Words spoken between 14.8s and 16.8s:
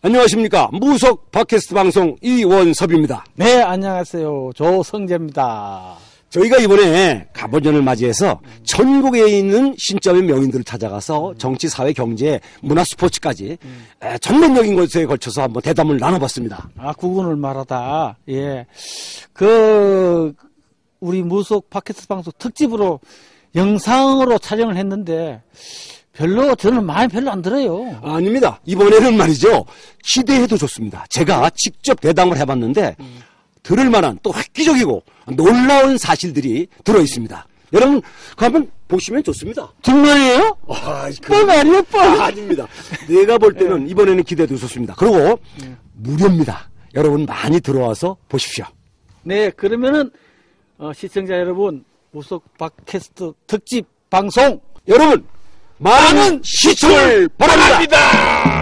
걸쳐서 한번 대담을 나눠봤습니다.